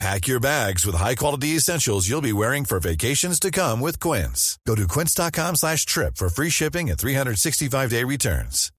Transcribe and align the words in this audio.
Pack 0.00 0.26
your 0.26 0.40
bags 0.40 0.84
with 0.84 0.96
high-quality 0.96 1.56
essentials 1.56 2.08
you'll 2.08 2.20
be 2.20 2.32
wearing 2.32 2.64
for 2.64 2.80
vacations 2.80 3.38
to 3.40 3.50
come 3.50 3.80
with 3.80 4.00
Quince. 4.00 4.58
Go 4.66 4.74
to 4.74 4.86
quince.com 4.88 5.54
slash 5.56 5.86
trip 5.86 6.16
for 6.16 6.28
free 6.28 6.50
shipping 6.50 6.90
and 6.90 6.98
365-day 6.98 8.04
returns. 8.04 8.70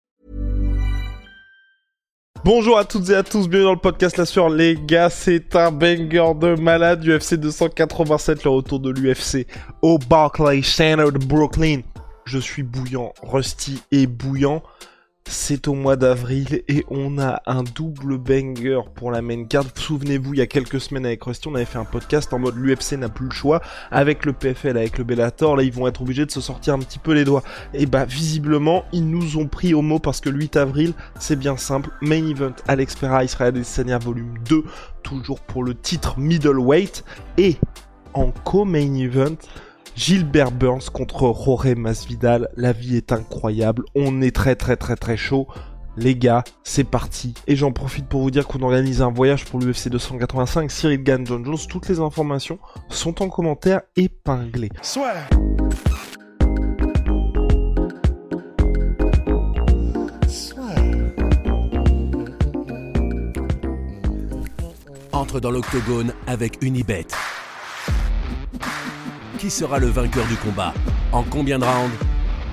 Bonjour 2.43 2.77
à 2.77 2.85
toutes 2.85 3.09
et 3.09 3.15
à 3.15 3.23
tous, 3.23 3.47
bienvenue 3.47 3.63
dans 3.63 3.73
le 3.73 3.79
podcast 3.79 4.17
La 4.17 4.25
Sueur. 4.25 4.49
Les 4.49 4.75
gars, 4.75 5.09
c'est 5.09 5.55
un 5.55 5.71
banger 5.71 6.33
de 6.35 6.53
malade. 6.61 7.03
UFC 7.03 7.33
287, 7.35 8.43
le 8.43 8.49
retour 8.51 8.79
de 8.79 8.91
l'UFC 8.91 9.47
au 9.81 9.97
Barclays 9.97 10.61
Center 10.61 11.11
de 11.11 11.17
Brooklyn. 11.25 11.81
Je 12.25 12.37
suis 12.37 12.61
bouillant, 12.61 13.13
rusty 13.23 13.81
et 13.91 14.05
bouillant. 14.05 14.61
C'est 15.27 15.67
au 15.67 15.73
mois 15.73 15.95
d'avril 15.95 16.61
et 16.67 16.85
on 16.87 17.17
a 17.17 17.41
un 17.47 17.63
double 17.63 18.19
banger 18.19 18.81
pour 18.93 19.09
la 19.09 19.23
main 19.23 19.45
card. 19.45 19.65
Souvenez-vous, 19.73 20.35
il 20.35 20.37
y 20.37 20.41
a 20.41 20.45
quelques 20.45 20.79
semaines 20.79 21.05
avec 21.05 21.23
Rusty, 21.23 21.47
on 21.47 21.55
avait 21.55 21.65
fait 21.65 21.79
un 21.79 21.85
podcast 21.85 22.31
en 22.31 22.37
mode 22.37 22.55
l'UFC 22.57 22.93
n'a 22.93 23.09
plus 23.09 23.25
le 23.25 23.31
choix. 23.31 23.59
Avec 23.89 24.25
le 24.25 24.33
PFL, 24.33 24.77
avec 24.77 24.99
le 24.99 25.03
Bellator, 25.03 25.57
là 25.57 25.63
ils 25.63 25.73
vont 25.73 25.87
être 25.87 26.01
obligés 26.01 26.27
de 26.27 26.31
se 26.31 26.41
sortir 26.41 26.75
un 26.75 26.79
petit 26.79 26.99
peu 26.99 27.13
les 27.13 27.25
doigts. 27.25 27.43
Et 27.73 27.87
bah 27.87 28.05
visiblement, 28.05 28.85
ils 28.93 29.09
nous 29.09 29.37
ont 29.37 29.47
pris 29.47 29.73
au 29.73 29.81
mot 29.81 29.97
parce 29.97 30.21
que 30.21 30.29
le 30.29 30.37
8 30.37 30.57
avril, 30.57 30.93
c'est 31.19 31.39
bien 31.39 31.57
simple. 31.57 31.89
Main 32.01 32.27
event, 32.27 32.53
Alex 32.67 32.95
Pereira, 32.95 33.23
Israël 33.23 33.55
Adesanya 33.55 33.97
volume 33.97 34.35
2, 34.47 34.63
toujours 35.01 35.39
pour 35.39 35.63
le 35.63 35.73
titre 35.73 36.19
middleweight. 36.19 37.03
Et 37.39 37.57
en 38.13 38.31
co-main 38.31 38.93
event, 38.93 39.35
Gilbert 39.95 40.51
Burns 40.51 40.89
contre 40.91 41.33
Jorge 41.33 41.73
Masvidal. 41.75 42.49
La 42.57 42.73
vie 42.73 42.97
est 42.97 43.13
incroyable. 43.13 43.85
On 43.95 44.21
est 44.21 44.35
très 44.35 44.55
très 44.55 44.75
très 44.75 44.97
très 44.97 45.15
chaud. 45.15 45.47
Les 45.95 46.17
gars, 46.17 46.43
c'est 46.65 46.83
parti. 46.83 47.33
Et 47.47 47.55
j'en 47.55 47.71
profite 47.71 48.05
pour 48.07 48.21
vous 48.21 48.29
dire 48.29 48.45
qu'on 48.45 48.61
organise 48.61 49.01
un 49.01 49.09
voyage 49.09 49.45
pour 49.45 49.61
l'UFC 49.61 49.87
285. 49.87 50.69
Cyril 50.69 51.01
Gann, 51.01 51.25
John 51.25 51.45
Jones, 51.45 51.57
toutes 51.69 51.87
les 51.87 52.01
informations 52.01 52.59
sont 52.89 53.23
en 53.23 53.29
commentaire 53.29 53.81
épinglées. 53.95 54.69
Soit. 54.81 55.13
Entre 65.13 65.39
dans 65.39 65.51
l'octogone 65.51 66.11
avec 66.27 66.61
Unibet. 66.61 67.07
Qui 69.45 69.51
sera 69.51 69.77
le 69.77 69.85
vainqueur 69.85 70.25
du 70.25 70.37
combat 70.37 70.73
En 71.11 71.21
combien 71.21 71.59
de 71.59 71.65
rounds? 71.65 71.95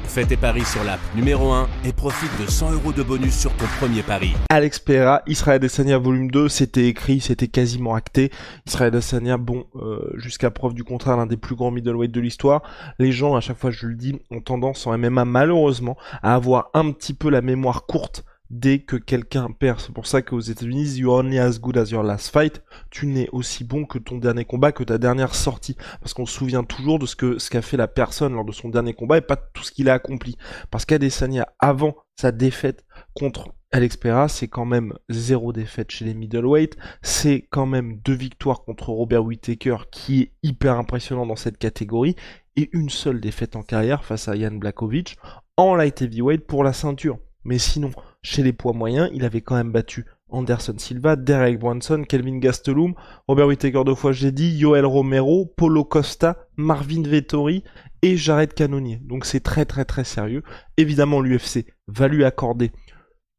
Fais 0.04 0.26
tes 0.26 0.36
paris 0.36 0.66
sur 0.66 0.84
l'app 0.84 1.00
numéro 1.14 1.50
1 1.50 1.66
et 1.86 1.92
profite 1.94 2.30
de 2.38 2.46
100 2.46 2.72
euros 2.72 2.92
de 2.92 3.02
bonus 3.02 3.34
sur 3.34 3.50
ton 3.54 3.64
premier 3.80 4.02
pari. 4.02 4.34
Alex 4.50 4.78
Pereira, 4.78 5.22
Israël 5.26 5.56
Adesanya 5.56 5.96
volume 5.96 6.30
2, 6.30 6.50
c'était 6.50 6.88
écrit, 6.88 7.22
c'était 7.22 7.48
quasiment 7.48 7.94
acté. 7.94 8.30
Israël 8.66 8.88
Adesanya, 8.88 9.38
bon, 9.38 9.64
euh, 9.76 10.12
jusqu'à 10.16 10.50
preuve 10.50 10.74
du 10.74 10.84
contraire, 10.84 11.16
l'un 11.16 11.24
des 11.24 11.38
plus 11.38 11.54
grands 11.54 11.70
middleweight 11.70 12.12
de 12.12 12.20
l'histoire. 12.20 12.62
Les 12.98 13.10
gens, 13.10 13.36
à 13.36 13.40
chaque 13.40 13.56
fois 13.56 13.70
je 13.70 13.86
le 13.86 13.94
dis, 13.94 14.20
ont 14.30 14.42
tendance 14.42 14.86
en 14.86 14.98
MMA 14.98 15.24
malheureusement 15.24 15.96
à 16.22 16.34
avoir 16.34 16.68
un 16.74 16.92
petit 16.92 17.14
peu 17.14 17.30
la 17.30 17.40
mémoire 17.40 17.86
courte 17.86 18.22
dès 18.52 18.80
que 18.80 18.96
quelqu'un 18.96 19.48
perd. 19.50 19.80
C'est 19.80 19.92
pour 19.92 20.06
ça 20.06 20.22
qu'aux 20.22 20.40
États-Unis, 20.40 20.98
you're 20.98 21.14
only 21.14 21.38
as 21.38 21.58
good 21.58 21.78
as 21.78 21.90
your 21.90 22.02
last 22.02 22.30
fight. 22.30 22.62
Tu 22.90 23.06
n'es 23.06 23.28
aussi 23.32 23.64
bon 23.64 23.86
que 23.86 23.98
ton 23.98 24.18
dernier 24.18 24.44
combat, 24.44 24.70
que 24.70 24.84
ta 24.84 24.98
dernière 24.98 25.34
sortie. 25.34 25.76
Parce 26.00 26.14
qu'on 26.14 26.26
se 26.26 26.36
souvient 26.36 26.62
toujours 26.62 26.98
de 26.98 27.06
ce 27.06 27.16
qu'a 27.50 27.62
fait 27.62 27.78
la 27.78 27.88
personne 27.88 28.34
lors 28.34 28.44
de 28.44 28.52
son 28.52 28.68
dernier 28.68 28.92
combat 28.92 29.18
et 29.18 29.22
pas 29.22 29.36
de 29.36 29.42
tout 29.54 29.64
ce 29.64 29.72
qu'il 29.72 29.88
a 29.88 29.94
accompli. 29.94 30.36
Parce 30.70 30.84
qu'Adesanya, 30.84 31.48
avant 31.58 31.96
sa 32.14 32.30
défaite 32.30 32.84
contre 33.14 33.48
Alex 33.72 33.96
Pereira, 33.96 34.28
c'est 34.28 34.48
quand 34.48 34.66
même 34.66 34.92
zéro 35.08 35.54
défaite 35.54 35.90
chez 35.90 36.04
les 36.04 36.12
middleweight. 36.12 36.76
C'est 37.00 37.48
quand 37.50 37.66
même 37.66 37.96
deux 38.04 38.14
victoires 38.14 38.64
contre 38.64 38.90
Robert 38.90 39.24
Whittaker, 39.24 39.76
qui 39.90 40.20
est 40.20 40.32
hyper 40.42 40.76
impressionnant 40.76 41.24
dans 41.24 41.36
cette 41.36 41.56
catégorie. 41.56 42.16
Et 42.56 42.68
une 42.74 42.90
seule 42.90 43.18
défaite 43.18 43.56
en 43.56 43.62
carrière 43.62 44.04
face 44.04 44.28
à 44.28 44.36
Jan 44.36 44.52
Blakovic 44.52 45.16
en 45.56 45.74
light 45.74 46.02
heavyweight 46.02 46.46
pour 46.46 46.64
la 46.64 46.74
ceinture. 46.74 47.18
Mais 47.44 47.58
sinon, 47.58 47.90
chez 48.22 48.42
les 48.42 48.52
poids 48.52 48.72
moyens, 48.72 49.10
il 49.12 49.24
avait 49.24 49.40
quand 49.40 49.56
même 49.56 49.72
battu 49.72 50.06
Anderson 50.28 50.74
Silva, 50.78 51.16
Derek 51.16 51.58
Bronson, 51.58 52.04
Kelvin 52.08 52.38
Gastelum, 52.38 52.94
Robert 53.28 53.46
Whittaker 53.46 53.82
deux 53.84 53.94
fois 53.94 54.12
j'ai 54.12 54.32
dit, 54.32 54.50
Yoel 54.56 54.86
Romero, 54.86 55.52
Polo 55.56 55.84
Costa, 55.84 56.46
Marvin 56.56 57.02
Vettori 57.02 57.64
et 58.00 58.16
Jared 58.16 58.54
Cannonier. 58.54 58.96
Donc 59.02 59.26
c'est 59.26 59.40
très 59.40 59.64
très 59.64 59.84
très 59.84 60.04
sérieux. 60.04 60.42
Évidemment 60.76 61.20
l'UFC 61.20 61.66
va 61.88 62.08
lui 62.08 62.24
accorder 62.24 62.72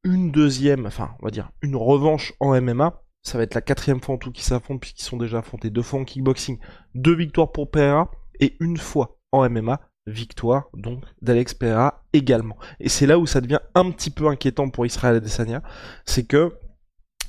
une 0.04 0.32
deuxième, 0.32 0.86
enfin 0.86 1.16
on 1.22 1.26
va 1.26 1.32
dire 1.32 1.50
une 1.62 1.76
revanche 1.76 2.34
en 2.40 2.60
MMA. 2.62 3.02
Ça 3.24 3.38
va 3.38 3.46
être 3.46 3.56
la 3.56 3.62
quatrième 3.62 4.02
fois 4.02 4.16
en 4.16 4.18
tout 4.18 4.32
qu'ils 4.32 4.44
s'affrontent 4.44 4.80
puisqu'ils 4.80 5.06
sont 5.06 5.18
déjà 5.18 5.40
affrontés 5.40 5.70
deux 5.70 5.82
fois 5.82 6.02
en 6.02 6.04
kickboxing, 6.04 6.60
deux 6.94 7.16
victoires 7.16 7.52
pour 7.52 7.72
Pereira 7.72 8.12
et 8.40 8.58
une 8.60 8.78
fois 8.78 9.18
en 9.32 9.50
MMA 9.50 9.80
victoire 10.06 10.70
donc 10.74 11.04
d'Alex 11.22 11.56
également. 12.14 12.58
Et 12.80 12.90
c'est 12.90 13.06
là 13.06 13.20
où 13.20 13.26
ça 13.26 13.42
devient 13.42 13.60
un 13.76 13.92
petit 13.92 14.10
peu 14.10 14.28
inquiétant 14.28 14.70
pour 14.70 14.86
Israël 14.86 15.16
Adesanya, 15.16 15.62
c'est 16.06 16.24
que 16.24 16.54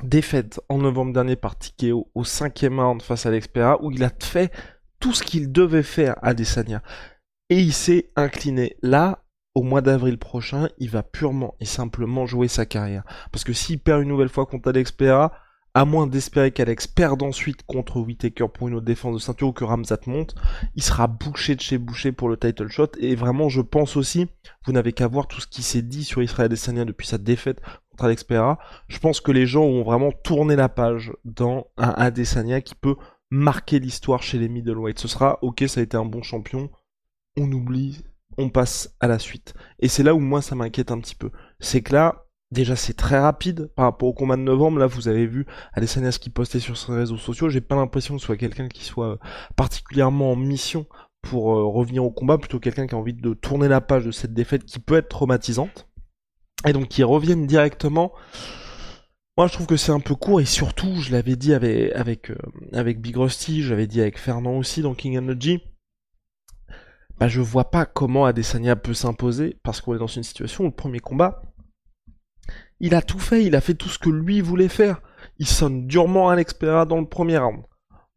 défaite 0.02 0.60
en 0.68 0.78
novembre 0.78 1.12
dernier 1.12 1.36
par 1.36 1.56
Tikeo 1.56 2.10
au 2.14 2.24
cinquième 2.24 2.80
round 2.80 3.00
face 3.00 3.26
à 3.26 3.28
Alex 3.28 3.48
où 3.80 3.90
il 3.90 4.02
a 4.04 4.10
fait 4.18 4.52
tout 5.00 5.12
ce 5.12 5.22
qu'il 5.22 5.52
devait 5.52 5.82
faire 5.82 6.16
à 6.22 6.28
Adesanya 6.28 6.82
et 7.50 7.58
il 7.60 7.72
s'est 7.72 8.10
incliné. 8.16 8.76
Là, 8.82 9.24
au 9.54 9.62
mois 9.62 9.82
d'avril 9.82 10.18
prochain, 10.18 10.68
il 10.78 10.90
va 10.90 11.02
purement 11.02 11.54
et 11.60 11.64
simplement 11.64 12.26
jouer 12.26 12.48
sa 12.48 12.66
carrière. 12.66 13.04
Parce 13.30 13.44
que 13.44 13.52
s'il 13.52 13.78
perd 13.78 14.02
une 14.02 14.08
nouvelle 14.08 14.28
fois 14.28 14.46
contre 14.46 14.70
Alex 14.70 14.92
à 15.74 15.84
moins 15.84 16.06
d'espérer 16.06 16.52
qu'Alex 16.52 16.86
perde 16.86 17.22
ensuite 17.24 17.64
contre 17.66 18.00
Whitaker 18.00 18.46
pour 18.52 18.68
une 18.68 18.74
autre 18.74 18.86
défense 18.86 19.14
de 19.14 19.20
ceinture 19.20 19.48
ou 19.48 19.52
que 19.52 19.64
Ramzat 19.64 19.98
monte, 20.06 20.36
il 20.76 20.82
sera 20.82 21.08
bouché 21.08 21.56
de 21.56 21.60
chez 21.60 21.78
bouché 21.78 22.12
pour 22.12 22.28
le 22.28 22.36
title 22.36 22.68
shot. 22.68 22.92
Et 23.00 23.16
vraiment, 23.16 23.48
je 23.48 23.60
pense 23.60 23.96
aussi, 23.96 24.28
vous 24.64 24.72
n'avez 24.72 24.92
qu'à 24.92 25.08
voir 25.08 25.26
tout 25.26 25.40
ce 25.40 25.48
qui 25.48 25.62
s'est 25.62 25.82
dit 25.82 26.04
sur 26.04 26.22
Israël 26.22 26.46
Adesanya 26.46 26.84
depuis 26.84 27.08
sa 27.08 27.18
défaite 27.18 27.60
contre 27.90 28.04
Alex 28.04 28.22
Pereira. 28.22 28.60
Je 28.86 29.00
pense 29.00 29.20
que 29.20 29.32
les 29.32 29.46
gens 29.46 29.64
ont 29.64 29.82
vraiment 29.82 30.12
tourné 30.12 30.54
la 30.54 30.68
page 30.68 31.12
dans 31.24 31.66
un 31.76 31.90
Adesanya 31.90 32.60
qui 32.60 32.76
peut 32.76 32.96
marquer 33.30 33.80
l'histoire 33.80 34.22
chez 34.22 34.38
les 34.38 34.48
middleweight. 34.48 35.00
Ce 35.00 35.08
sera, 35.08 35.40
ok, 35.42 35.64
ça 35.66 35.80
a 35.80 35.82
été 35.82 35.96
un 35.96 36.04
bon 36.04 36.22
champion, 36.22 36.70
on 37.36 37.50
oublie, 37.50 38.04
on 38.38 38.48
passe 38.48 38.94
à 39.00 39.08
la 39.08 39.18
suite. 39.18 39.54
Et 39.80 39.88
c'est 39.88 40.04
là 40.04 40.14
où 40.14 40.20
moi 40.20 40.40
ça 40.40 40.54
m'inquiète 40.54 40.92
un 40.92 41.00
petit 41.00 41.16
peu. 41.16 41.32
C'est 41.58 41.82
que 41.82 41.94
là, 41.94 42.23
Déjà, 42.54 42.76
c'est 42.76 42.94
très 42.94 43.18
rapide 43.18 43.66
par 43.74 43.86
rapport 43.86 44.08
au 44.08 44.12
combat 44.12 44.36
de 44.36 44.42
novembre. 44.42 44.78
Là, 44.78 44.86
vous 44.86 45.08
avez 45.08 45.26
vu 45.26 45.44
Alessandra 45.72 46.12
qui 46.12 46.30
postait 46.30 46.60
sur 46.60 46.76
ses 46.76 46.92
réseaux 46.92 47.16
sociaux. 47.16 47.48
J'ai 47.48 47.60
pas 47.60 47.74
l'impression 47.74 48.14
que 48.14 48.20
ce 48.20 48.26
soit 48.26 48.36
quelqu'un 48.36 48.68
qui 48.68 48.84
soit 48.84 49.18
particulièrement 49.56 50.30
en 50.30 50.36
mission 50.36 50.86
pour 51.20 51.52
euh, 51.52 51.64
revenir 51.64 52.04
au 52.04 52.12
combat, 52.12 52.38
plutôt 52.38 52.60
quelqu'un 52.60 52.86
qui 52.86 52.94
a 52.94 52.98
envie 52.98 53.12
de 53.12 53.34
tourner 53.34 53.66
la 53.66 53.80
page 53.80 54.04
de 54.04 54.12
cette 54.12 54.34
défaite 54.34 54.64
qui 54.64 54.78
peut 54.78 54.94
être 54.94 55.08
traumatisante. 55.08 55.88
Et 56.64 56.72
donc, 56.72 56.86
qui 56.86 57.02
reviennent 57.02 57.48
directement. 57.48 58.12
Moi, 59.36 59.48
je 59.48 59.54
trouve 59.54 59.66
que 59.66 59.76
c'est 59.76 59.90
un 59.90 59.98
peu 59.98 60.14
court 60.14 60.40
et 60.40 60.44
surtout, 60.44 60.94
je 61.00 61.10
l'avais 61.10 61.34
dit 61.34 61.54
avec 61.54 61.92
avec, 61.96 62.30
euh, 62.30 62.94
Big 62.94 63.16
Rusty, 63.16 63.64
j'avais 63.64 63.88
dit 63.88 64.00
avec 64.00 64.16
Fernand 64.16 64.58
aussi 64.58 64.80
dans 64.80 64.94
King 64.94 65.18
Energy. 65.18 65.60
Bah, 67.18 67.26
je 67.26 67.40
vois 67.40 67.72
pas 67.72 67.84
comment 67.84 68.26
Adesanya 68.26 68.76
peut 68.76 68.94
s'imposer 68.94 69.58
parce 69.64 69.80
qu'on 69.80 69.96
est 69.96 69.98
dans 69.98 70.06
une 70.06 70.22
situation 70.22 70.62
où 70.62 70.66
le 70.68 70.72
premier 70.72 71.00
combat, 71.00 71.42
il 72.84 72.94
a 72.94 73.00
tout 73.00 73.18
fait, 73.18 73.42
il 73.42 73.56
a 73.56 73.62
fait 73.62 73.72
tout 73.72 73.88
ce 73.88 73.98
que 73.98 74.10
lui 74.10 74.42
voulait 74.42 74.68
faire. 74.68 75.00
Il 75.38 75.46
sonne 75.46 75.86
durement 75.86 76.28
Alex 76.28 76.54
dans 76.58 77.00
le 77.00 77.08
premier 77.08 77.38
round. 77.38 77.62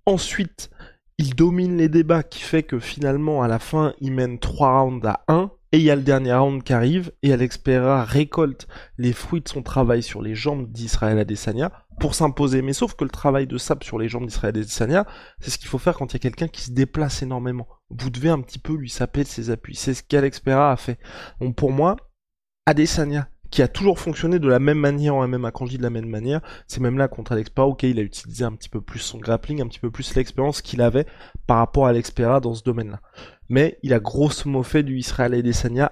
Ensuite, 0.05 0.69
il 1.17 1.35
domine 1.35 1.77
les 1.77 1.87
débats 1.87 2.21
qui 2.21 2.41
fait 2.41 2.63
que 2.63 2.77
finalement, 2.77 3.41
à 3.41 3.47
la 3.47 3.59
fin, 3.59 3.93
il 4.01 4.11
mène 4.11 4.39
3 4.39 4.81
rounds 4.81 5.07
à 5.07 5.23
1. 5.29 5.51
Et 5.71 5.77
il 5.77 5.83
y 5.83 5.91
a 5.91 5.95
le 5.95 6.01
dernier 6.01 6.33
round 6.33 6.63
qui 6.63 6.73
arrive, 6.73 7.11
et 7.23 7.33
Alex 7.33 7.59
récolte 7.65 8.67
les 8.97 9.13
fruits 9.13 9.41
de 9.41 9.49
son 9.49 9.61
travail 9.61 10.03
sur 10.03 10.21
les 10.21 10.35
jambes 10.35 10.69
d'Israël 10.69 11.17
Adesanya 11.17 11.71
pour 11.99 12.13
s'imposer. 12.13 12.61
Mais 12.61 12.73
sauf 12.73 12.95
que 12.95 13.05
le 13.05 13.09
travail 13.09 13.47
de 13.47 13.57
sable 13.57 13.85
sur 13.85 13.99
les 13.99 14.09
jambes 14.09 14.25
d'Israël 14.25 14.57
Adesanya, 14.57 15.05
c'est 15.39 15.49
ce 15.49 15.57
qu'il 15.57 15.69
faut 15.69 15.77
faire 15.77 15.95
quand 15.95 16.11
il 16.11 16.15
y 16.15 16.17
a 16.17 16.19
quelqu'un 16.19 16.47
qui 16.49 16.61
se 16.61 16.71
déplace 16.71 17.21
énormément. 17.21 17.67
Vous 17.89 18.09
devez 18.09 18.29
un 18.29 18.41
petit 18.41 18.59
peu 18.59 18.75
lui 18.75 18.89
saper 18.89 19.23
de 19.23 19.29
ses 19.29 19.49
appuis. 19.49 19.75
C'est 19.75 19.93
ce 19.93 20.03
qu'Alex 20.03 20.41
a 20.47 20.75
fait. 20.75 20.99
Donc 21.39 21.55
pour 21.55 21.71
moi, 21.71 21.95
Adesanya, 22.65 23.29
qui 23.49 23.61
a 23.61 23.67
toujours 23.67 23.99
fonctionné 23.99 24.39
de 24.39 24.47
la 24.47 24.59
même 24.59 24.79
manière 24.79 25.15
en 25.15 25.27
MMA. 25.27 25.51
Quand 25.51 25.65
je 25.65 25.71
dis 25.71 25.77
de 25.77 25.83
la 25.83 25.89
même 25.89 26.07
manière, 26.07 26.41
c'est 26.67 26.81
même 26.81 26.97
là 26.97 27.07
contre 27.07 27.31
Alex 27.31 27.49
Pereira, 27.49 27.69
ok, 27.69 27.83
il 27.83 27.99
a 27.99 28.03
utilisé 28.03 28.43
un 28.43 28.51
petit 28.53 28.69
peu 28.69 28.81
plus 28.81 28.99
son 28.99 29.17
grappling, 29.17 29.61
un 29.61 29.67
petit 29.67 29.79
peu 29.79 29.91
plus 29.91 30.15
l'expérience 30.15 30.61
qu'il 30.61 30.81
avait 30.81 31.05
par 31.45 31.57
rapport 31.57 31.85
à 31.85 31.89
Alex 31.89 32.11
Pereira 32.11 32.39
dans 32.39 32.53
ce 32.53 32.63
domaine-là. 32.63 33.01
Mais 33.49 33.79
il 33.83 33.93
a 33.93 33.99
grosso 33.99 34.49
modo 34.49 34.63
fait 34.63 34.83
du 34.83 34.97
Israël 34.97 35.33
Adesanya 35.33 35.91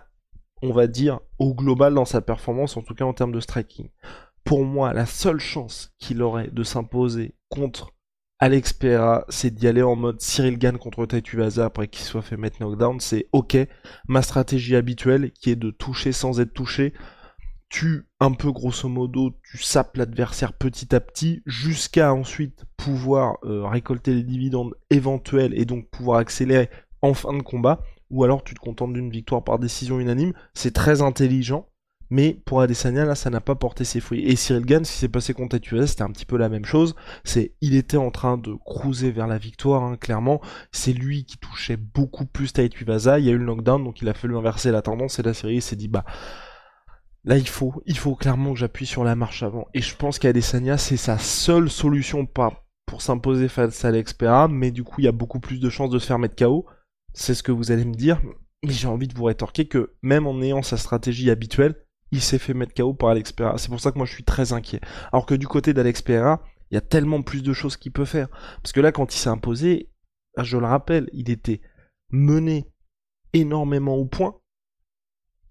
on 0.61 0.71
va 0.71 0.87
dire, 0.87 1.19
au 1.39 1.53
global 1.53 1.93
dans 1.93 2.05
sa 2.05 2.21
performance, 2.21 2.77
en 2.77 2.81
tout 2.81 2.95
cas 2.95 3.05
en 3.05 3.13
termes 3.13 3.31
de 3.31 3.39
striking. 3.39 3.89
Pour 4.43 4.63
moi, 4.63 4.93
la 4.93 5.05
seule 5.05 5.39
chance 5.39 5.93
qu'il 5.97 6.21
aurait 6.21 6.49
de 6.49 6.63
s'imposer 6.63 7.35
contre 7.49 7.93
Alex 8.39 8.73
Pereira, 8.73 9.25
c'est 9.29 9.53
d'y 9.53 9.67
aller 9.67 9.81
en 9.81 9.95
mode 9.95 10.21
Cyril 10.21 10.57
Gann 10.57 10.77
contre 10.77 11.07
Vaza 11.33 11.65
après 11.65 11.87
qu'il 11.87 12.05
soit 12.05 12.21
fait 12.21 12.37
mettre 12.37 12.61
knockdown. 12.61 12.99
C'est 12.99 13.27
ok, 13.31 13.57
ma 14.07 14.21
stratégie 14.21 14.75
habituelle 14.75 15.31
qui 15.31 15.51
est 15.51 15.55
de 15.55 15.71
toucher 15.71 16.11
sans 16.11 16.39
être 16.39 16.53
touché. 16.53 16.93
Tu, 17.69 18.07
un 18.19 18.31
peu 18.31 18.51
grosso 18.51 18.87
modo, 18.87 19.31
tu 19.43 19.57
sapes 19.57 19.97
l'adversaire 19.97 20.53
petit 20.53 20.95
à 20.95 20.99
petit 20.99 21.41
jusqu'à 21.45 22.13
ensuite 22.13 22.63
pouvoir 22.77 23.37
euh, 23.43 23.65
récolter 23.67 24.13
les 24.13 24.23
dividendes 24.23 24.75
éventuels 24.89 25.57
et 25.59 25.65
donc 25.65 25.89
pouvoir 25.89 26.19
accélérer 26.19 26.69
en 27.01 27.13
fin 27.13 27.33
de 27.33 27.41
combat. 27.41 27.81
Ou 28.11 28.23
alors 28.23 28.43
tu 28.43 28.53
te 28.53 28.59
contentes 28.59 28.93
d'une 28.93 29.09
victoire 29.09 29.43
par 29.43 29.59
décision 29.59 29.99
unanime. 29.99 30.33
C'est 30.53 30.73
très 30.73 31.01
intelligent. 31.01 31.67
Mais 32.11 32.39
pour 32.45 32.61
Adesanya, 32.61 33.03
là, 33.05 33.15
ça 33.15 33.29
n'a 33.29 33.41
pas 33.41 33.55
porté 33.55 33.83
ses 33.83 33.99
fruits. 33.99 34.23
Et 34.25 34.35
Cyril 34.35 34.65
Gann, 34.65 34.85
ce 34.85 34.91
qui 34.91 34.97
s'est 34.99 35.09
passé 35.09 35.33
contre 35.33 35.57
US, 35.71 35.89
c'était 35.89 36.03
un 36.03 36.11
petit 36.11 36.25
peu 36.25 36.37
la 36.37 36.49
même 36.49 36.65
chose. 36.65 36.95
C'est, 37.23 37.55
il 37.61 37.75
était 37.75 37.97
en 37.97 38.11
train 38.11 38.37
de 38.37 38.53
cruiser 38.65 39.11
vers 39.11 39.27
la 39.27 39.37
victoire, 39.37 39.83
hein, 39.83 39.97
clairement. 39.97 40.39
C'est 40.71 40.93
lui 40.93 41.25
qui 41.25 41.37
touchait 41.37 41.77
beaucoup 41.77 42.25
plus 42.25 42.53
Taituivaza. 42.53 43.19
Il 43.19 43.25
y 43.25 43.29
a 43.29 43.31
eu 43.31 43.37
le 43.37 43.45
knockdown, 43.45 43.83
donc 43.83 44.01
il 44.01 44.09
a 44.09 44.13
fallu 44.13 44.37
inverser 44.37 44.71
la 44.71 44.83
tendance. 44.83 45.17
Et 45.17 45.23
la 45.23 45.33
série 45.33 45.61
s'est 45.61 45.75
dit, 45.75 45.87
bah, 45.87 46.05
là, 47.25 47.37
il 47.37 47.47
faut, 47.47 47.83
il 47.85 47.97
faut 47.97 48.15
clairement 48.15 48.53
que 48.53 48.59
j'appuie 48.59 48.85
sur 48.85 49.03
la 49.03 49.15
marche 49.15 49.43
avant. 49.43 49.67
Et 49.73 49.81
je 49.81 49.95
pense 49.95 50.19
qu'Adesanya, 50.19 50.77
c'est 50.77 50.97
sa 50.97 51.17
seule 51.17 51.69
solution 51.69 52.25
pas 52.25 52.65
pour 52.85 53.01
s'imposer 53.01 53.47
face 53.47 53.83
à 53.83 53.91
l'Expera. 53.91 54.47
Mais 54.47 54.71
du 54.71 54.83
coup, 54.83 55.01
il 55.01 55.05
y 55.05 55.09
a 55.09 55.11
beaucoup 55.11 55.39
plus 55.39 55.59
de 55.59 55.69
chances 55.69 55.89
de 55.89 55.99
se 55.99 56.07
faire 56.07 56.19
mettre 56.19 56.35
KO. 56.35 56.65
C'est 57.13 57.33
ce 57.33 57.43
que 57.43 57.51
vous 57.51 57.71
allez 57.71 57.85
me 57.85 57.95
dire. 57.95 58.21
Mais 58.63 58.71
j'ai 58.71 58.87
envie 58.87 59.07
de 59.07 59.15
vous 59.15 59.25
rétorquer 59.25 59.67
que 59.67 59.95
même 60.01 60.27
en 60.27 60.41
ayant 60.41 60.61
sa 60.61 60.77
stratégie 60.77 61.29
habituelle, 61.29 61.75
il 62.11 62.21
s'est 62.21 62.39
fait 62.39 62.53
mettre 62.53 62.73
KO 62.73 62.93
par 62.93 63.09
Alex 63.09 63.31
Pereira. 63.31 63.57
C'est 63.57 63.69
pour 63.69 63.81
ça 63.81 63.91
que 63.91 63.97
moi 63.97 64.05
je 64.05 64.13
suis 64.13 64.23
très 64.23 64.53
inquiet. 64.53 64.79
Alors 65.11 65.25
que 65.25 65.35
du 65.35 65.47
côté 65.47 65.73
d'Alex 65.73 66.01
Pereira, 66.01 66.43
il 66.71 66.75
y 66.75 66.77
a 66.77 66.81
tellement 66.81 67.21
plus 67.21 67.43
de 67.43 67.53
choses 67.53 67.77
qu'il 67.77 67.91
peut 67.91 68.05
faire. 68.05 68.27
Parce 68.61 68.71
que 68.71 68.79
là, 68.79 68.91
quand 68.91 69.13
il 69.13 69.17
s'est 69.17 69.29
imposé, 69.29 69.91
je 70.37 70.57
le 70.57 70.65
rappelle, 70.65 71.09
il 71.13 71.29
était 71.29 71.61
mené 72.11 72.71
énormément 73.33 73.95
au 73.95 74.05
point. 74.05 74.35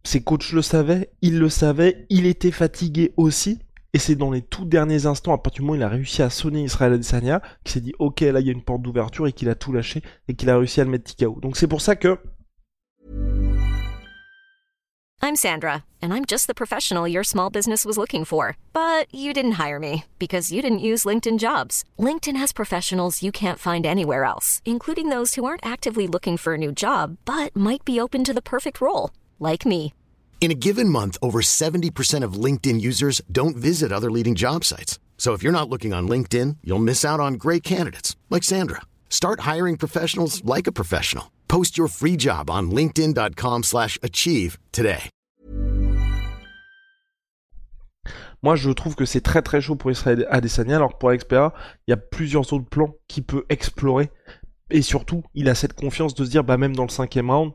Ses 0.06 0.22
coachs 0.22 0.52
le 0.52 0.62
savaient, 0.62 1.10
il 1.22 1.38
le 1.38 1.48
savait, 1.48 2.06
il 2.10 2.26
était 2.26 2.50
fatigué 2.50 3.12
aussi. 3.16 3.58
Et 3.94 3.98
c'est 3.98 4.16
dans 4.16 4.30
les 4.30 4.42
tout 4.42 4.64
derniers 4.64 5.06
instants, 5.06 5.32
à 5.32 5.38
partir 5.38 5.62
du 5.62 5.66
moment 5.66 5.72
où 5.74 5.76
il 5.76 5.82
a 5.82 5.88
réussi 5.88 6.20
à 6.20 6.28
sonner 6.28 6.64
Israël 6.64 6.92
Adesanya, 6.92 7.40
qu'il 7.62 7.72
s'est 7.72 7.80
dit, 7.80 7.92
ok, 7.98 8.20
là 8.20 8.40
il 8.40 8.46
y 8.46 8.48
a 8.50 8.52
une 8.52 8.64
porte 8.64 8.82
d'ouverture 8.82 9.26
et 9.26 9.32
qu'il 9.32 9.48
a 9.48 9.54
tout 9.54 9.72
lâché 9.72 10.02
et 10.28 10.34
qu'il 10.34 10.50
a 10.50 10.58
réussi 10.58 10.80
à 10.80 10.84
le 10.84 10.90
mettre 10.90 11.14
KO. 11.16 11.38
Donc 11.40 11.56
c'est 11.56 11.68
pour 11.68 11.80
ça 11.80 11.96
que 11.96 12.18
I'm 15.22 15.36
Sandra, 15.36 15.84
and 16.02 16.12
I'm 16.12 16.26
just 16.26 16.48
the 16.48 16.54
professional 16.54 17.08
your 17.08 17.24
small 17.24 17.48
business 17.48 17.86
was 17.86 17.96
looking 17.96 18.26
for. 18.26 18.58
But 18.74 19.06
you 19.10 19.32
didn't 19.32 19.52
hire 19.52 19.80
me 19.80 20.04
because 20.18 20.52
you 20.52 20.60
didn't 20.60 20.80
use 20.80 21.06
LinkedIn 21.06 21.38
jobs. 21.38 21.82
LinkedIn 21.98 22.36
has 22.36 22.52
professionals 22.52 23.22
you 23.22 23.32
can't 23.32 23.58
find 23.58 23.86
anywhere 23.86 24.24
else, 24.24 24.60
including 24.66 25.08
those 25.08 25.34
who 25.34 25.46
aren't 25.46 25.64
actively 25.64 26.06
looking 26.06 26.36
for 26.36 26.54
a 26.54 26.58
new 26.58 26.72
job 26.72 27.16
but 27.24 27.56
might 27.56 27.86
be 27.86 27.98
open 27.98 28.22
to 28.24 28.34
the 28.34 28.42
perfect 28.42 28.82
role, 28.82 29.10
like 29.40 29.64
me. 29.64 29.94
In 30.42 30.50
a 30.50 30.60
given 30.66 30.90
month, 30.90 31.16
over 31.22 31.40
70% 31.40 32.22
of 32.22 32.34
LinkedIn 32.34 32.82
users 32.82 33.22
don't 33.32 33.56
visit 33.56 33.92
other 33.92 34.10
leading 34.10 34.34
job 34.34 34.62
sites. 34.62 34.98
So 35.16 35.32
if 35.32 35.42
you're 35.42 35.58
not 35.58 35.70
looking 35.70 35.94
on 35.94 36.06
LinkedIn, 36.06 36.58
you'll 36.62 36.78
miss 36.84 37.02
out 37.02 37.18
on 37.18 37.38
great 37.38 37.62
candidates 37.62 38.14
like 38.28 38.42
Sandra. 38.44 38.82
Start 39.08 39.40
hiring 39.40 39.78
professionals 39.78 40.44
like 40.44 40.66
a 40.66 40.72
professional. 40.72 41.32
Post 41.48 41.78
your 41.78 41.88
free 41.88 42.18
job 42.18 42.50
on 42.50 42.70
linkedin.com/achieve 42.70 44.58
today. 44.70 45.04
Moi, 48.44 48.56
je 48.56 48.68
trouve 48.68 48.94
que 48.94 49.06
c'est 49.06 49.22
très 49.22 49.40
très 49.40 49.62
chaud 49.62 49.74
pour 49.74 49.90
Israël 49.90 50.26
Adesanya, 50.28 50.76
alors 50.76 50.92
que 50.92 50.98
pour 50.98 51.12
Expera, 51.12 51.54
il 51.86 51.92
y 51.92 51.94
a 51.94 51.96
plusieurs 51.96 52.52
autres 52.52 52.68
plans 52.68 52.94
qu'il 53.08 53.24
peut 53.24 53.46
explorer. 53.48 54.10
Et 54.68 54.82
surtout, 54.82 55.22
il 55.32 55.48
a 55.48 55.54
cette 55.54 55.72
confiance 55.72 56.14
de 56.14 56.26
se 56.26 56.30
dire, 56.30 56.44
bah 56.44 56.58
même 56.58 56.76
dans 56.76 56.82
le 56.82 56.90
cinquième 56.90 57.30
round, 57.30 57.52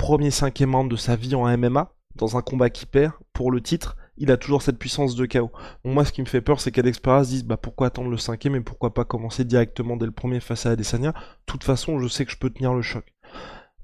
premier 0.00 0.30
cinquième 0.30 0.74
round 0.74 0.90
de 0.90 0.96
sa 0.96 1.14
vie 1.14 1.34
en 1.34 1.46
MMA, 1.58 1.92
dans 2.16 2.38
un 2.38 2.40
combat 2.40 2.70
qui 2.70 2.86
perd 2.86 3.12
pour 3.34 3.52
le 3.52 3.60
titre, 3.60 3.98
il 4.16 4.30
a 4.30 4.38
toujours 4.38 4.62
cette 4.62 4.78
puissance 4.78 5.14
de 5.14 5.26
chaos. 5.26 5.52
moi, 5.84 6.06
ce 6.06 6.12
qui 6.12 6.22
me 6.22 6.26
fait 6.26 6.40
peur, 6.40 6.58
c'est 6.58 6.70
qu'Alex 6.70 6.98
se 6.98 7.28
dise, 7.28 7.44
bah 7.44 7.58
pourquoi 7.58 7.88
attendre 7.88 8.08
le 8.08 8.16
cinquième 8.16 8.56
et 8.56 8.60
pourquoi 8.62 8.94
pas 8.94 9.04
commencer 9.04 9.44
directement 9.44 9.98
dès 9.98 10.06
le 10.06 10.12
premier 10.12 10.40
face 10.40 10.64
à 10.64 10.70
Adesanya. 10.70 11.10
De 11.10 11.16
toute 11.44 11.64
façon, 11.64 12.00
je 12.00 12.08
sais 12.08 12.24
que 12.24 12.32
je 12.32 12.38
peux 12.38 12.48
tenir 12.48 12.72
le 12.72 12.80
choc. 12.80 13.04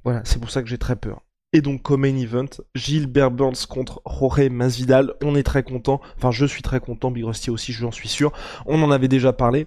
Voilà, 0.05 0.23
c'est 0.25 0.41
pour 0.41 0.51
ça 0.51 0.63
que 0.63 0.69
j'ai 0.71 0.79
très 0.79 0.97
peur. 0.97 1.21
Et 1.53 1.61
donc, 1.61 1.83
comme 1.83 2.01
main 2.01 2.17
event, 2.17 2.49
Gilbert 2.75 3.31
Burns 3.31 3.67
contre 3.69 4.01
Jorge 4.07 4.49
Masvidal. 4.49 5.13
On 5.23 5.37
est 5.37 5.43
très 5.43 5.65
content. 5.65 6.01
Enfin, 6.17 6.31
je 6.31 6.47
suis 6.47 6.63
très 6.63 6.81
content. 6.81 7.11
Big 7.11 7.25
Rusty 7.25 7.51
aussi, 7.51 7.75
j'en 7.75 7.93
suis 7.93 8.09
sûr. 8.09 8.33
On 8.65 8.83
en 8.83 8.91
avait 8.91 9.09
déjà 9.09 9.35
parlé. 9.35 9.67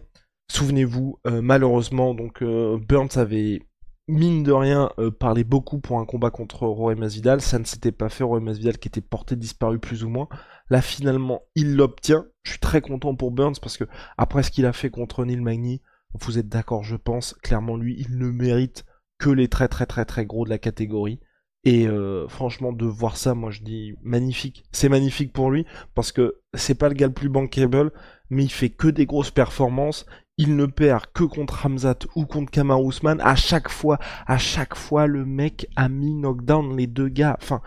Souvenez-vous, 0.52 1.20
euh, 1.28 1.44
malheureusement, 1.44 2.16
donc 2.16 2.42
euh, 2.42 2.80
Burns 2.80 3.18
avait 3.18 3.62
mine 4.10 4.44
de 4.44 4.52
rien 4.52 4.90
euh, 5.00 5.12
parlé 5.12 5.44
beaucoup 5.44 5.80
pour 5.80 6.00
un 6.00 6.06
combat 6.06 6.32
contre 6.32 6.60
Jorge 6.60 6.96
Masvidal. 6.96 7.42
Ça 7.42 7.60
ne 7.60 7.64
s'était 7.64 7.92
pas 7.92 8.10
fait. 8.10 8.24
Jorge 8.24 8.42
Masvidal 8.42 8.78
qui 8.78 8.88
était 8.88 9.02
porté 9.02 9.36
disparu 9.36 9.80
plus 9.80 10.04
ou 10.04 10.10
moins. 10.10 10.28
Là, 10.70 10.82
finalement, 10.82 11.44
il 11.56 11.76
l'obtient. 11.76 12.26
Je 12.44 12.52
suis 12.52 12.60
très 12.60 12.82
content 12.82 13.16
pour 13.16 13.32
Burns 13.32 13.60
parce 13.62 13.78
que 13.78 13.86
après 14.18 14.44
ce 14.44 14.52
qu'il 14.52 14.66
a 14.66 14.74
fait 14.74 14.90
contre 14.90 15.26
Neil 15.26 15.40
Magny, 15.40 15.82
vous 16.14 16.40
êtes 16.40 16.50
d'accord, 16.50 16.84
je 16.84 16.96
pense. 16.96 17.36
Clairement, 17.44 17.78
lui, 17.78 17.96
il 18.00 18.18
ne 18.18 18.30
mérite 18.32 18.86
que 19.20 19.30
les 19.30 19.48
très 19.48 19.68
très 19.68 19.86
très 19.86 20.06
très 20.06 20.26
gros 20.26 20.46
de 20.46 20.50
la 20.50 20.58
catégorie. 20.58 21.20
Et 21.66 21.88
euh, 21.88 22.28
franchement, 22.28 22.72
de 22.72 22.86
voir 22.86 23.18
ça, 23.18 23.36
moi 23.36 23.52
je 23.52 23.62
dis 23.62 23.94
magnifique. 24.02 24.64
C'est 24.72 24.90
magnifique 24.90 25.34
pour 25.34 25.52
lui 25.52 25.66
parce 25.94 26.12
que 26.12 26.36
c'est 26.54 26.76
pas 26.76 26.88
le 26.88 26.96
gars 26.96 27.08
le 27.08 27.14
plus 27.14 27.30
bankable, 27.30 27.92
mais 28.30 28.44
il 28.44 28.52
fait 28.52 28.70
que 28.70 28.88
des 28.88 29.06
grosses 29.06 29.32
performances. 29.32 30.06
Il 30.38 30.56
ne 30.56 30.66
perd 30.66 31.08
que 31.14 31.26
contre 31.26 31.66
Hamzat 31.66 32.00
ou 32.16 32.26
contre 32.26 32.50
Kamar 32.50 32.82
Ousmane. 32.82 33.20
À 33.22 33.36
chaque 33.36 33.68
fois, 33.70 34.00
à 34.26 34.38
chaque 34.38 34.76
fois, 34.76 35.06
le 35.06 35.26
mec 35.26 35.68
a 35.76 35.90
mis 35.90 36.14
knockdown 36.14 36.78
les 36.78 36.88
deux 36.88 37.10
gars. 37.10 37.38
Enfin, 37.42 37.62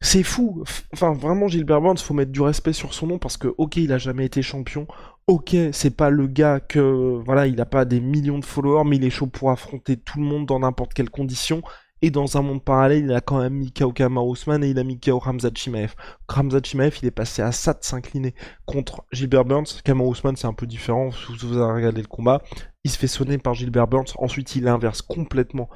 c'est 0.00 0.24
fou. 0.24 0.64
Enfin, 0.92 1.12
vraiment, 1.12 1.46
Gilbert 1.46 1.80
Burns, 1.80 1.98
faut 1.98 2.14
mettre 2.14 2.32
du 2.32 2.40
respect 2.40 2.72
sur 2.72 2.92
son 2.92 3.06
nom 3.06 3.18
parce 3.18 3.36
que, 3.36 3.46
ok, 3.58 3.76
il 3.76 3.92
a 3.92 3.98
jamais 3.98 4.26
été 4.26 4.42
champion. 4.42 4.88
Ok, 5.28 5.54
c'est 5.70 5.96
pas 5.96 6.10
le 6.10 6.26
gars 6.26 6.58
que, 6.58 7.22
voilà, 7.24 7.46
il 7.46 7.60
a 7.60 7.66
pas 7.66 7.84
des 7.84 8.00
millions 8.00 8.40
de 8.40 8.44
followers, 8.44 8.82
mais 8.84 8.96
il 8.96 9.04
est 9.04 9.10
chaud 9.10 9.28
pour 9.28 9.52
affronter 9.52 9.96
tout 9.96 10.18
le 10.18 10.24
monde 10.24 10.46
dans 10.46 10.58
n'importe 10.58 10.94
quelle 10.94 11.10
condition. 11.10 11.62
Et 12.04 12.10
dans 12.10 12.36
un 12.36 12.42
monde 12.42 12.64
parallèle, 12.64 13.04
il 13.04 13.12
a 13.12 13.20
quand 13.20 13.40
même 13.40 13.54
mis 13.54 13.72
KO 13.72 13.92
Kamar 13.92 14.26
Ousmane 14.26 14.64
et 14.64 14.70
il 14.70 14.78
a 14.80 14.84
mis 14.84 14.98
KO 14.98 15.20
Ramzat 15.20 15.52
Chimaev. 15.54 15.94
Ramzat 16.28 16.62
Chimaev, 16.64 16.98
il 17.00 17.06
est 17.06 17.12
passé 17.12 17.42
à 17.42 17.52
ça 17.52 17.74
de 17.74 17.78
s'incliner 17.82 18.34
contre 18.66 19.04
Gilbert 19.12 19.44
Burns. 19.44 19.80
Kamar 19.84 20.08
Ousmane, 20.08 20.34
c'est 20.34 20.48
un 20.48 20.52
peu 20.52 20.66
différent, 20.66 21.10
vous 21.40 21.56
avez 21.56 21.72
regardé 21.72 22.02
le 22.02 22.08
combat. 22.08 22.42
Il 22.82 22.90
se 22.90 22.98
fait 22.98 23.06
sonner 23.06 23.38
par 23.38 23.54
Gilbert 23.54 23.86
Burns. 23.86 24.12
Ensuite, 24.16 24.56
il 24.56 24.66
inverse 24.66 25.00
complètement 25.00 25.70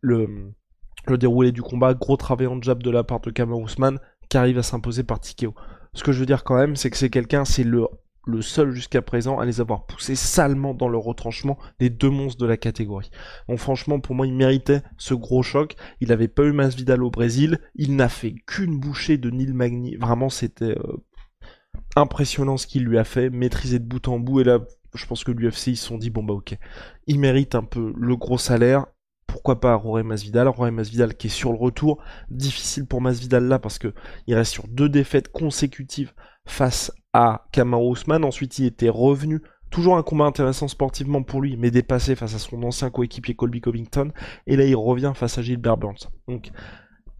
le, 0.00 0.52
déroulé 1.08 1.52
du 1.52 1.62
combat. 1.62 1.94
Gros 1.94 2.16
travail 2.16 2.48
en 2.48 2.60
jab 2.60 2.82
de 2.82 2.90
la 2.90 3.04
part 3.04 3.20
de 3.20 3.30
Kamar 3.30 3.58
Ousmane 3.58 4.00
qui 4.28 4.36
arrive 4.36 4.58
à 4.58 4.64
s'imposer 4.64 5.04
par 5.04 5.20
Tikeo. 5.20 5.54
Ce 5.94 6.02
que 6.02 6.10
je 6.10 6.18
veux 6.18 6.26
dire 6.26 6.42
quand 6.42 6.56
même, 6.56 6.74
c'est 6.74 6.90
que 6.90 6.96
c'est 6.96 7.08
quelqu'un, 7.08 7.44
c'est 7.44 7.64
le 7.64 7.86
le 8.28 8.42
seul 8.42 8.72
jusqu'à 8.72 9.00
présent 9.00 9.38
à 9.38 9.46
les 9.46 9.60
avoir 9.60 9.86
poussés 9.86 10.14
salement 10.14 10.74
dans 10.74 10.88
le 10.88 10.98
retranchement 10.98 11.58
des 11.78 11.88
deux 11.88 12.10
monstres 12.10 12.40
de 12.40 12.46
la 12.46 12.58
catégorie. 12.58 13.10
Donc 13.48 13.58
franchement, 13.58 14.00
pour 14.00 14.14
moi, 14.14 14.26
il 14.26 14.34
méritait 14.34 14.82
ce 14.98 15.14
gros 15.14 15.42
choc. 15.42 15.76
Il 16.00 16.08
n'avait 16.08 16.28
pas 16.28 16.44
eu 16.44 16.52
Masvidal 16.52 17.02
au 17.02 17.10
Brésil. 17.10 17.58
Il 17.74 17.96
n'a 17.96 18.10
fait 18.10 18.34
qu'une 18.46 18.78
bouchée 18.78 19.16
de 19.16 19.30
Neil 19.30 19.54
Magny. 19.54 19.96
Vraiment, 19.96 20.28
c'était 20.28 20.76
euh, 20.78 21.02
impressionnant 21.96 22.58
ce 22.58 22.66
qu'il 22.66 22.84
lui 22.84 22.98
a 22.98 23.04
fait, 23.04 23.30
maîtrisé 23.30 23.78
de 23.78 23.86
bout 23.86 24.06
en 24.08 24.18
bout. 24.18 24.40
Et 24.40 24.44
là, 24.44 24.58
je 24.94 25.06
pense 25.06 25.24
que 25.24 25.32
l'UFC, 25.32 25.68
ils 25.68 25.76
se 25.76 25.86
sont 25.86 25.96
dit, 25.96 26.10
bon 26.10 26.22
bah 26.22 26.34
ok, 26.34 26.54
il 27.06 27.18
mérite 27.18 27.54
un 27.54 27.64
peu 27.64 27.94
le 27.96 28.16
gros 28.16 28.38
salaire 28.38 28.84
pourquoi 29.28 29.60
pas 29.60 29.74
Rory 29.74 30.02
Masvidal, 30.02 30.48
Rory 30.48 30.72
Masvidal 30.72 31.14
qui 31.14 31.26
est 31.26 31.30
sur 31.30 31.52
le 31.52 31.58
retour, 31.58 32.02
difficile 32.30 32.86
pour 32.86 33.02
Masvidal 33.02 33.44
là 33.44 33.58
parce 33.58 33.78
que 33.78 33.92
il 34.26 34.34
reste 34.34 34.52
sur 34.52 34.66
deux 34.66 34.88
défaites 34.88 35.30
consécutives 35.30 36.14
face 36.48 36.92
à 37.12 37.46
Kamaru 37.52 37.92
Usman, 37.92 38.24
ensuite 38.24 38.58
il 38.58 38.66
était 38.66 38.88
revenu, 38.88 39.40
toujours 39.70 39.96
un 39.96 40.02
combat 40.02 40.24
intéressant 40.24 40.68
sportivement 40.68 41.22
pour 41.22 41.40
lui, 41.40 41.56
mais 41.56 41.70
dépassé 41.70 42.16
face 42.16 42.34
à 42.34 42.38
son 42.38 42.62
ancien 42.62 42.90
coéquipier 42.90 43.34
Colby 43.34 43.60
Covington, 43.60 44.12
et 44.46 44.56
là 44.56 44.64
il 44.64 44.76
revient 44.76 45.12
face 45.14 45.38
à 45.38 45.42
Gilbert 45.42 45.76
Burns. 45.76 46.08
Donc 46.26 46.50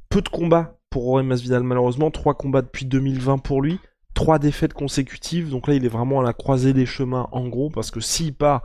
peu 0.08 0.22
de 0.22 0.28
combats 0.28 0.78
pour 0.90 1.04
Rory 1.04 1.24
Masvidal 1.24 1.62
malheureusement, 1.62 2.10
trois 2.10 2.34
combats 2.34 2.62
depuis 2.62 2.86
2020 2.86 3.38
pour 3.38 3.62
lui, 3.62 3.78
trois 4.14 4.38
défaites 4.38 4.72
consécutives, 4.72 5.50
donc 5.50 5.68
là 5.68 5.74
il 5.74 5.84
est 5.84 5.88
vraiment 5.88 6.20
à 6.20 6.24
la 6.24 6.32
croisée 6.32 6.72
des 6.72 6.86
chemins 6.86 7.28
en 7.32 7.48
gros, 7.48 7.70
parce 7.70 7.90
que 7.90 8.00
s'il 8.00 8.34
part 8.34 8.62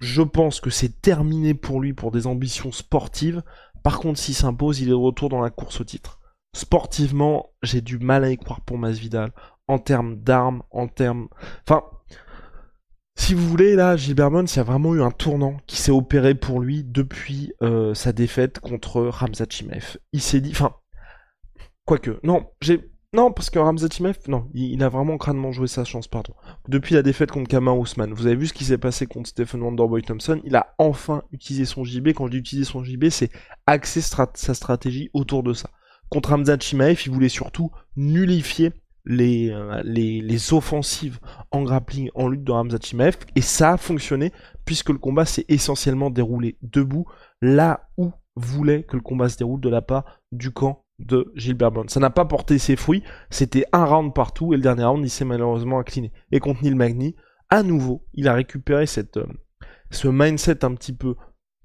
je 0.00 0.22
pense 0.22 0.60
que 0.60 0.70
c'est 0.70 1.00
terminé 1.00 1.54
pour 1.54 1.80
lui 1.80 1.94
pour 1.94 2.10
des 2.10 2.26
ambitions 2.26 2.72
sportives. 2.72 3.42
Par 3.82 3.98
contre, 3.98 4.18
s'il 4.18 4.34
s'impose, 4.34 4.80
il 4.80 4.88
est 4.88 4.90
de 4.90 4.94
retour 4.94 5.28
dans 5.28 5.40
la 5.40 5.50
course 5.50 5.80
au 5.80 5.84
titre. 5.84 6.18
Sportivement, 6.54 7.50
j'ai 7.62 7.80
du 7.80 7.98
mal 7.98 8.24
à 8.24 8.30
y 8.30 8.36
croire 8.36 8.60
pour 8.60 8.78
Masvidal. 8.78 9.32
En 9.68 9.78
termes 9.78 10.16
d'armes, 10.16 10.62
en 10.70 10.88
termes... 10.88 11.28
Enfin, 11.66 11.82
si 13.16 13.34
vous 13.34 13.46
voulez, 13.48 13.76
là, 13.76 13.96
Gilbert 13.96 14.30
Burns, 14.30 14.46
il 14.52 14.56
y 14.56 14.60
a 14.60 14.64
vraiment 14.64 14.94
eu 14.94 15.02
un 15.02 15.10
tournant 15.10 15.56
qui 15.66 15.76
s'est 15.76 15.92
opéré 15.92 16.34
pour 16.34 16.60
lui 16.60 16.84
depuis 16.84 17.52
euh, 17.62 17.94
sa 17.94 18.12
défaite 18.12 18.60
contre 18.60 19.02
Ramzat 19.02 19.46
Chimaev. 19.48 19.96
Il 20.12 20.20
s'est 20.20 20.40
dit... 20.40 20.50
Enfin, 20.50 20.74
Quoique, 21.86 22.18
non, 22.22 22.46
j'ai 22.62 22.90
non, 23.12 23.30
parce 23.30 23.48
que 23.48 23.60
Ramzat 23.60 24.00
non, 24.26 24.48
il, 24.54 24.82
a 24.82 24.88
vraiment 24.88 25.18
crânement 25.18 25.52
joué 25.52 25.68
sa 25.68 25.84
chance, 25.84 26.08
pardon. 26.08 26.34
Depuis 26.66 26.96
la 26.96 27.02
défaite 27.02 27.30
contre 27.30 27.48
Kamar 27.48 27.78
Ousmane, 27.78 28.12
vous 28.12 28.26
avez 28.26 28.34
vu 28.34 28.48
ce 28.48 28.52
qui 28.52 28.64
s'est 28.64 28.78
passé 28.78 29.06
contre 29.06 29.28
Stephen 29.28 29.62
Wonderboy 29.62 30.02
Thompson, 30.02 30.40
il 30.44 30.56
a 30.56 30.74
enfin 30.78 31.22
utilisé 31.30 31.64
son 31.64 31.84
JB. 31.84 32.08
Quand 32.08 32.26
je 32.26 32.32
dis 32.32 32.38
utiliser 32.38 32.68
son 32.68 32.82
JB, 32.82 33.10
c'est 33.10 33.30
axer 33.68 34.00
sa 34.00 34.54
stratégie 34.54 35.10
autour 35.12 35.44
de 35.44 35.52
ça. 35.52 35.70
Contre 36.08 36.30
Ramzat 36.30 36.58
Chimaev, 36.58 37.00
il 37.06 37.12
voulait 37.12 37.28
surtout 37.28 37.70
nullifier 37.94 38.72
les, 39.04 39.50
euh, 39.50 39.82
les, 39.84 40.52
offensives 40.52 41.18
en 41.50 41.62
grappling, 41.62 42.10
en 42.14 42.28
lutte 42.28 42.44
de 42.44 42.52
Ramzat 42.52 42.78
Chimaev, 42.82 43.16
et 43.36 43.40
ça 43.40 43.72
a 43.72 43.76
fonctionné, 43.76 44.32
puisque 44.64 44.90
le 44.90 44.98
combat 44.98 45.24
s'est 45.24 45.44
essentiellement 45.48 46.10
déroulé 46.10 46.56
debout, 46.62 47.06
là 47.40 47.88
où 47.96 48.12
voulait 48.36 48.82
que 48.82 48.96
le 48.96 49.02
combat 49.02 49.28
se 49.28 49.36
déroule 49.36 49.60
de 49.60 49.68
la 49.68 49.82
part 49.82 50.20
du 50.32 50.50
camp 50.50 50.84
de 50.98 51.32
Gilbert 51.34 51.72
Burns. 51.72 51.88
Ça 51.88 52.00
n'a 52.00 52.10
pas 52.10 52.24
porté 52.24 52.58
ses 52.58 52.76
fruits, 52.76 53.02
c'était 53.30 53.66
un 53.72 53.84
round 53.84 54.14
partout 54.14 54.52
et 54.52 54.56
le 54.56 54.62
dernier 54.62 54.84
round 54.84 55.04
il 55.04 55.10
s'est 55.10 55.24
malheureusement 55.24 55.78
incliné. 55.78 56.12
Et 56.32 56.40
contre 56.40 56.62
Neil 56.62 56.74
Magny, 56.74 57.16
à 57.50 57.62
nouveau, 57.62 58.04
il 58.14 58.28
a 58.28 58.34
récupéré 58.34 58.86
cette, 58.86 59.16
euh, 59.16 59.26
ce 59.90 60.08
mindset 60.08 60.64
un 60.64 60.74
petit 60.74 60.92
peu 60.92 61.14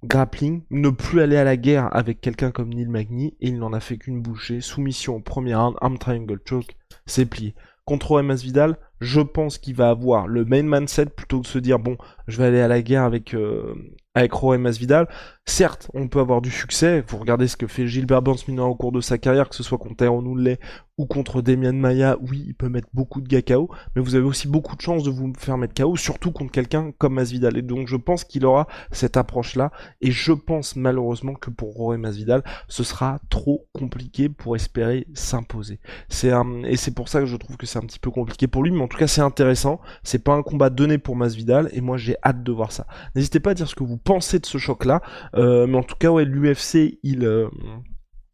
grappling, 0.04 0.64
ne 0.70 0.90
plus 0.90 1.22
aller 1.22 1.38
à 1.38 1.44
la 1.44 1.58
guerre 1.58 1.94
avec 1.96 2.22
quelqu'un 2.22 2.52
comme 2.52 2.74
Neil 2.74 2.88
Magny 2.88 3.36
et 3.42 3.50
il 3.50 3.60
n'en 3.60 3.74
a 3.74 3.80
fait 3.80 3.98
qu'une 3.98 4.22
bouchée, 4.22 4.62
soumission 4.62 5.16
au 5.16 5.20
premier 5.20 5.56
round, 5.56 5.76
arm 5.82 5.98
triangle 5.98 6.40
choke, 6.48 6.76
c'est 7.06 7.26
plié. 7.26 7.56
Contre 7.86 8.22
MS 8.22 8.44
Vidal, 8.44 8.78
je 9.00 9.22
pense 9.22 9.58
qu'il 9.58 9.76
va 9.76 9.90
avoir 9.90 10.28
le 10.28 10.46
main 10.46 10.64
mindset 10.64 11.08
plutôt 11.08 11.40
que 11.40 11.44
de 11.44 11.48
se 11.48 11.60
dire 11.60 11.80
bon, 11.80 11.98
je 12.28 12.38
vais 12.38 12.48
aller 12.48 12.62
à 12.62 12.68
la 12.68 12.82
guerre 12.82 13.04
avec 13.04 13.34
euh, 13.34 13.74
avec 14.16 14.34
Roemas 14.34 14.78
Vidal. 14.80 15.08
Certes, 15.46 15.90
on 15.94 16.08
peut 16.08 16.20
avoir 16.20 16.42
du 16.42 16.52
succès. 16.52 17.04
Vous 17.08 17.18
regardez 17.18 17.48
ce 17.48 17.58
que 17.58 17.68
fait 17.68 17.88
Gilbert 17.88 18.22
Burns 18.22 18.38
au 18.60 18.76
cours 18.76 18.92
de 18.92 19.02
sa 19.02 19.18
carrière, 19.18 19.50
que 19.50 19.56
ce 19.56 19.64
soit 19.64 19.78
contre 19.78 19.98
Tyrone 19.98 20.28
Woodley 20.28 20.60
ou 20.98 21.06
contre 21.06 21.42
Demian 21.42 21.74
Maya. 21.74 22.18
Oui, 22.22 22.44
il 22.46 22.54
peut 22.54 22.70
mettre 22.70 22.88
beaucoup 22.94 23.22
de 23.22 23.28
gars 23.28 23.42
KO, 23.42 23.70
mais 23.96 24.02
vous 24.02 24.16
avez 24.16 24.26
aussi 24.26 24.48
beaucoup 24.48 24.76
de 24.76 24.82
chances 24.82 25.04
de 25.04 25.10
vous 25.10 25.34
faire 25.38 25.58
mettre 25.58 25.74
KO, 25.74 25.96
surtout 25.96 26.32
contre 26.32 26.52
quelqu'un 26.52 26.92
comme 26.98 27.16
Masvidal. 27.16 27.58
Et 27.58 27.62
donc, 27.62 27.88
je 27.88 27.96
pense 27.96 28.24
qu'il 28.24 28.46
aura 28.46 28.68
cette 28.92 29.18
approche-là. 29.18 29.72
Et 30.02 30.12
je 30.12 30.34
pense 30.34 30.76
malheureusement 30.76 31.34
que 31.34 31.50
pour 31.50 31.74
Roemas 31.74 32.10
Masvidal, 32.10 32.44
ce 32.68 32.84
sera 32.84 33.20
trop 33.30 33.68
compliqué 33.74 34.30
pour 34.30 34.56
espérer 34.56 35.08
s'imposer. 35.14 35.80
C'est 36.10 36.32
et 36.66 36.78
c'est 36.78 36.94
pour 36.94 37.10
ça 37.10 37.20
que 37.22 37.26
je 37.26 37.38
trouve 37.38 37.58
que 37.58 37.66
c'est 37.66 37.80
un 37.80 37.88
petit 37.88 38.00
peu 38.00 38.12
compliqué 38.12 38.48
pour 38.48 38.64
lui, 38.64 38.72
tout 38.90 38.98
cas, 38.98 39.08
c'est 39.08 39.22
intéressant. 39.22 39.80
C'est 40.04 40.24
pas 40.24 40.34
un 40.34 40.44
combat 40.44 40.70
donné 40.70 40.98
pour 40.98 41.16
Masvidal, 41.16 41.70
et 41.72 41.80
moi, 41.80 41.98
j'ai 41.98 42.18
hâte 42.24 42.44
de 42.44 42.52
voir 42.52 42.72
ça. 42.72 42.86
N'hésitez 43.16 43.40
pas 43.40 43.52
à 43.52 43.54
dire 43.54 43.68
ce 43.68 43.76
que 43.76 43.84
vous 43.84 43.98
pensez 43.98 44.40
de 44.40 44.46
ce 44.46 44.58
choc-là. 44.58 45.02
Euh, 45.36 45.68
mais 45.68 45.78
en 45.78 45.84
tout 45.84 45.96
cas, 45.96 46.10
ouais, 46.10 46.26
l'UFC, 46.26 47.00
il, 47.04 47.24
euh, 47.24 47.48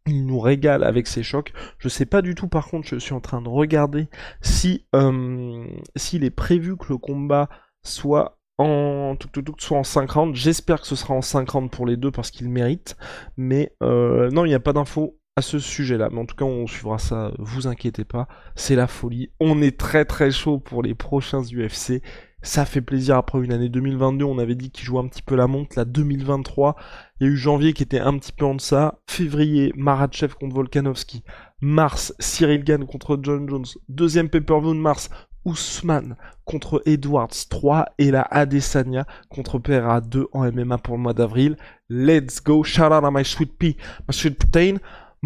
il 0.08 0.26
nous 0.26 0.40
régale 0.40 0.84
avec 0.84 1.06
ses 1.08 1.22
chocs. 1.22 1.54
Je 1.78 1.90
sais 1.90 2.06
pas 2.06 2.22
du 2.24 2.34
tout, 2.34 2.48
par 2.48 2.68
contre, 2.68 2.88
je 2.88 2.98
suis 2.98 3.14
en 3.14 3.22
train 3.22 3.42
de 3.42 3.50
regarder 3.50 4.08
si 4.42 4.88
euh, 4.96 5.66
s'il 5.96 6.24
est 6.24 6.32
prévu 6.32 6.78
que 6.78 6.88
le 6.90 6.98
combat 6.98 7.50
soit 7.84 8.40
en 8.58 9.16
tout, 9.20 9.28
tout, 9.28 9.42
tout, 9.42 9.56
soit 9.60 9.78
en 9.78 9.84
5 9.84 10.10
rounds. 10.10 10.36
J'espère 10.36 10.82
que 10.82 10.88
ce 10.88 10.96
sera 10.96 11.14
en 11.14 11.22
5 11.22 11.50
rounds 11.50 11.70
pour 11.70 11.86
les 11.86 11.98
deux 11.98 12.12
parce 12.12 12.32
qu'ils 12.32 12.50
méritent. 12.50 12.96
Mais 13.38 13.76
non, 13.82 14.46
il 14.46 14.50
n'y 14.50 14.56
a 14.56 14.60
pas 14.60 14.74
d'infos 14.74 15.20
à 15.38 15.42
ce 15.42 15.60
sujet-là. 15.60 16.10
Mais 16.12 16.20
en 16.20 16.26
tout 16.26 16.36
cas, 16.36 16.46
on 16.46 16.66
suivra 16.66 16.98
ça, 16.98 17.34
vous 17.40 17.68
inquiétez 17.68 18.06
pas. 18.06 18.28
C'est 18.56 18.76
la 18.76 18.88
folie. 18.88 19.32
On 19.42 19.62
est 19.62 19.78
très 19.78 20.06
très 20.06 20.32
chaud 20.32 20.60
pour 20.60 20.82
les 20.82 20.96
prochains 20.96 21.42
UFC. 21.42 22.02
Ça 22.42 22.64
fait 22.64 22.82
plaisir 22.82 23.18
après 23.18 23.40
une 23.40 23.52
année 23.52 23.70
2022, 23.70 24.24
on 24.24 24.38
avait 24.38 24.56
dit 24.56 24.70
qu'il 24.70 24.86
jouait 24.86 25.00
un 25.00 25.08
petit 25.08 25.24
peu 25.24 25.36
la 25.36 25.48
montre. 25.48 25.74
La 25.78 25.84
2023, 25.84 26.76
il 27.20 27.28
y 27.28 27.30
a 27.30 27.34
eu 27.34 27.36
janvier 27.36 27.74
qui 27.74 27.84
était 27.84 28.00
un 28.00 28.18
petit 28.18 28.32
peu 28.32 28.46
en 28.46 28.54
deçà. 28.54 29.00
Février, 29.10 29.74
Maratchev 29.76 30.36
contre 30.36 30.56
Volkanovski. 30.56 31.24
Mars, 31.60 32.14
Cyril 32.20 32.64
Gann 32.64 32.86
contre 32.86 33.20
John 33.22 33.50
Jones. 33.50 33.66
Deuxième 33.90 34.30
pay-per-view 34.30 34.74
de 34.74 34.80
mars, 34.80 35.10
Ousmane 35.44 36.16
contre 36.46 36.82
Edwards 36.86 37.48
3 37.50 37.88
et 37.98 38.12
la 38.12 38.22
Adesanya 38.22 39.06
contre 39.30 39.60
Pereira 39.60 40.00
2 40.00 40.28
en 40.32 40.52
MMA 40.52 40.78
pour 40.78 40.96
le 40.96 41.02
mois 41.02 41.14
d'avril. 41.14 41.58
Let's 41.90 42.42
go, 42.44 42.64
shout 42.64 42.84
out 42.84 43.04
à 43.04 43.12
my 43.12 43.26
sweet 43.26 43.58
pea, 43.58 43.76
my 44.08 44.14
sweet 44.14 44.38
protein. 44.38 44.78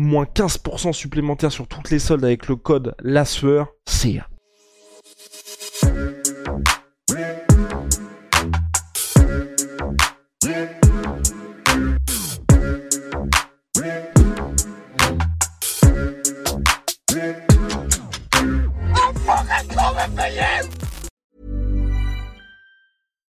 Moins 0.02 0.24
15% 0.24 0.94
supplémentaire 0.94 1.52
sur 1.52 1.68
toutes 1.68 1.90
les 1.90 2.00
soldes 2.00 2.24
avec 2.24 2.48
le 2.48 2.56
code 2.56 2.96
LASUEUR. 3.02 3.68
See 3.86 4.14
ya. 4.14 4.28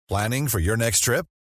Planning 0.07 0.47
for 0.47 0.59
your 0.59 0.77
next 0.77 0.99
trip? 1.03 1.25